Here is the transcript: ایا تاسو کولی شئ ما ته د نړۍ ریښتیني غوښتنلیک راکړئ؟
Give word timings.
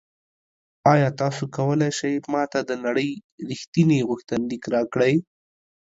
ایا 0.93 1.09
تاسو 1.19 1.43
کولی 1.55 1.89
شئ 1.97 2.13
ما 2.31 2.43
ته 2.51 2.59
د 2.69 2.71
نړۍ 2.85 3.09
ریښتیني 3.49 3.99
غوښتنلیک 4.09 4.63
راکړئ؟ 4.75 5.15